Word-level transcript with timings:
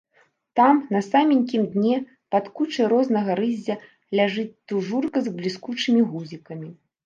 Там, 0.59 0.77
на 0.95 1.01
саменькім 1.07 1.67
дне, 1.73 1.97
пад 2.37 2.49
кучай 2.57 2.85
рознага 2.95 3.31
рыззя, 3.43 3.75
ляжыць 4.23 4.49
тужурка 4.71 5.17
з 5.29 5.39
бліскучымі 5.41 6.01
гузікамі. 6.11 6.69